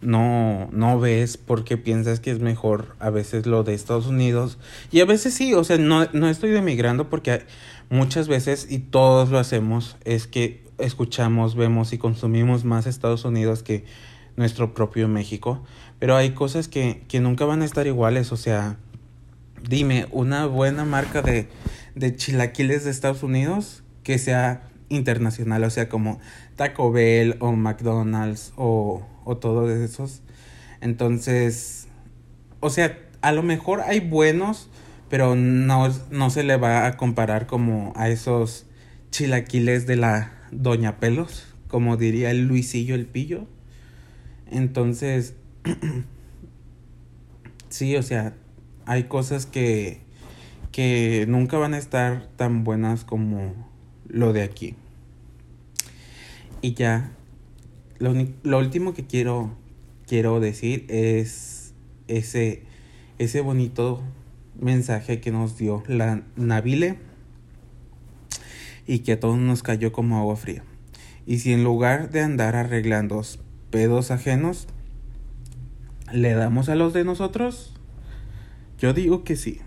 no, 0.01 0.68
no 0.72 1.01
ves 1.01 1.37
porque 1.37 1.77
piensas 1.77 2.20
que 2.20 2.31
es 2.31 2.40
mejor 2.40 2.94
a 2.99 3.11
veces 3.11 3.46
lo 3.46 3.62
de 3.64 3.75
Estados 3.75 4.07
Unidos. 4.07 4.59
Y 4.92 5.01
a 5.01 5.05
veces 5.05 5.35
sí, 5.35 5.55
o 5.55 5.64
sea, 5.64 5.79
no, 5.79 6.07
no 6.12 6.29
estoy 6.29 6.51
demigrando 6.51 7.09
porque 7.09 7.44
muchas 7.90 8.29
veces 8.29 8.66
y 8.70 8.79
todos 8.79 9.31
lo 9.31 9.38
hacemos 9.38 9.96
es 10.05 10.27
que 10.27 10.64
escuchamos, 10.79 11.55
vemos 11.55 11.92
y 11.92 11.99
consumimos 11.99 12.64
más 12.64 12.87
Estados 12.87 13.25
Unidos 13.25 13.62
que 13.62 13.85
nuestro 14.37 14.75
propio 14.75 15.09
México, 15.09 15.64
pero 15.99 16.16
hay 16.16 16.31
cosas 16.31 16.68
que, 16.68 17.03
que 17.09 17.20
nunca 17.20 17.46
van 17.46 17.62
a 17.62 17.64
estar 17.64 17.87
iguales, 17.87 18.33
o 18.33 18.37
sea, 18.37 18.77
dime, 19.66 20.07
una 20.11 20.44
buena 20.44 20.85
marca 20.85 21.22
de, 21.22 21.49
de 21.96 22.14
chilaquiles 22.14 22.85
de 22.85 22.92
Estados 22.92 23.24
Unidos 23.24 23.82
que 24.04 24.18
sea 24.18 24.62
internacional, 24.88 25.64
o 25.64 25.70
sea, 25.70 25.88
como 25.88 26.20
Taco 26.54 26.92
Bell 26.92 27.37
o 27.40 27.52
McDonald's 27.52 28.52
o, 28.56 29.04
o 29.24 29.37
todos 29.38 29.70
esos. 29.70 30.22
Entonces, 30.80 31.88
o 32.61 32.70
sea, 32.70 32.98
a 33.22 33.32
lo 33.32 33.42
mejor 33.42 33.80
hay 33.80 34.00
buenos, 34.00 34.68
pero 35.09 35.35
no, 35.35 35.88
no 36.11 36.30
se 36.30 36.44
le 36.44 36.56
va 36.56 36.87
a 36.87 36.96
comparar 36.96 37.46
como 37.46 37.92
a 37.96 38.09
esos 38.09 38.66
chilaquiles 39.11 39.87
de 39.87 39.96
la 39.96 40.32
Doña 40.52 41.00
Pelos, 41.00 41.46
como 41.66 41.96
diría 41.96 42.30
el 42.30 42.46
Luisillo 42.46 42.94
el 42.94 43.06
Pillo. 43.06 43.46
Entonces, 44.48 45.35
sí, 47.68 47.96
o 47.96 48.02
sea, 48.02 48.35
hay 48.85 49.04
cosas 49.04 49.46
que 49.46 50.06
que 50.77 51.25
nunca 51.27 51.57
van 51.57 51.73
a 51.73 51.79
estar 51.79 52.29
tan 52.37 52.62
buenas 52.62 53.03
como 53.03 53.55
lo 54.09 54.35
de 54.35 54.43
aquí. 54.43 54.75
Y 56.61 56.75
ya, 56.75 57.12
lo, 57.99 58.12
lo 58.43 58.59
último 58.59 58.93
que 58.93 59.07
quiero, 59.07 59.57
quiero 60.07 60.39
decir 60.39 60.85
es 60.91 61.73
ese, 62.09 62.65
ese 63.19 63.41
bonito 63.41 64.03
mensaje 64.61 65.19
que 65.19 65.31
nos 65.31 65.57
dio 65.57 65.83
la 65.87 66.25
Navile 66.37 66.99
y 68.87 68.99
que 68.99 69.12
a 69.12 69.21
todos 69.21 69.39
nos 69.39 69.62
cayó 69.62 69.93
como 69.93 70.19
agua 70.19 70.37
fría. 70.37 70.62
Y 71.25 71.39
si 71.39 71.55
en 71.55 71.65
lugar 71.65 72.11
de 72.11 72.21
andar 72.21 72.55
arreglando 72.55 73.23
pedos 73.71 74.11
ajenos, 74.11 74.69
le 76.12 76.35
damos 76.35 76.69
a 76.69 76.75
los 76.75 76.93
de 76.93 77.05
nosotros, 77.05 77.73
yo 78.79 78.93
digo 78.93 79.25
que 79.25 79.37
sí. 79.37 79.62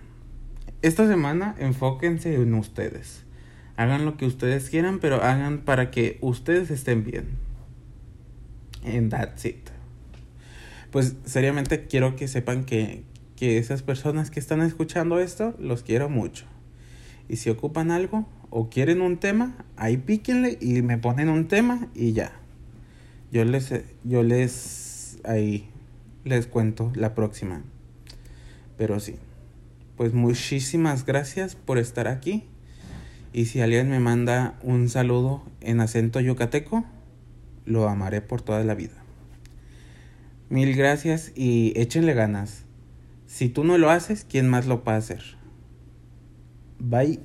Esta 0.82 1.06
semana 1.10 1.56
enfóquense 1.60 2.36
en 2.36 2.54
ustedes. 2.54 3.26
Hagan 3.76 4.06
lo 4.06 4.16
que 4.16 4.26
ustedes 4.26 4.70
quieran, 4.70 5.00
pero 5.00 5.22
hagan 5.22 5.60
para 5.60 5.92
que 5.92 6.18
ustedes 6.22 6.72
estén 6.72 7.04
bien. 7.04 7.26
And 8.86 9.12
that's 9.12 9.44
it. 9.44 9.70
Pues 10.90 11.18
seriamente 11.26 11.86
quiero 11.88 12.16
que 12.16 12.30
sepan 12.30 12.64
que, 12.64 13.04
que 13.36 13.58
esas 13.58 13.84
personas 13.84 14.32
que 14.32 14.40
están 14.40 14.62
escuchando 14.62 15.20
esto, 15.20 15.54
los 15.60 15.84
quiero 15.84 16.08
mucho. 16.08 16.46
Y 17.28 17.36
si 17.36 17.50
ocupan 17.50 17.92
algo 17.92 18.26
o 18.50 18.70
quieren 18.70 19.02
un 19.02 19.18
tema, 19.18 19.66
ahí 19.76 19.98
píquenle 19.98 20.58
y 20.62 20.82
me 20.82 20.98
ponen 20.98 21.28
un 21.28 21.50
tema 21.50 21.90
y 21.94 22.14
ya. 22.14 22.32
Yo 23.34 23.44
les, 23.44 23.74
yo 24.06 24.24
les, 24.24 25.20
ahí 25.26 25.70
les 26.24 26.48
cuento 26.48 26.90
la 26.96 27.16
próxima. 27.16 27.64
Pero 28.78 29.02
sí 29.02 29.18
pues 30.00 30.14
muchísimas 30.14 31.06
gracias 31.06 31.58
por 31.58 31.78
estar 31.78 32.08
aquí. 32.08 32.46
Y 33.34 33.48
si 33.48 33.60
alguien 33.60 33.90
me 33.90 34.00
manda 34.00 34.58
un 34.64 34.88
saludo 34.88 35.44
en 35.60 35.82
acento 35.82 36.22
yucateco, 36.22 36.86
lo 37.66 37.90
amaré 37.90 38.22
por 38.22 38.42
toda 38.42 38.64
la 38.64 38.76
vida. 38.76 39.04
Mil 40.48 40.74
gracias 40.74 41.34
y 41.36 41.74
échenle 41.76 42.14
ganas. 42.14 42.64
Si 43.28 43.50
tú 43.50 43.66
no 43.66 43.78
lo 43.78 43.90
haces, 43.90 44.24
¿quién 44.24 44.48
más 44.48 44.68
lo 44.68 44.86
va 44.86 44.94
a 44.94 45.00
hacer? 45.00 45.36
Bye. 46.80 47.20